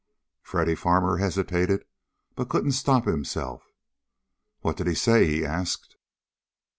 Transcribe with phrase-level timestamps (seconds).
[0.41, 1.85] Freddy Farmer hesitated,
[2.35, 3.61] but couldn't stop himself.
[4.61, 5.95] "What did he say?" he asked.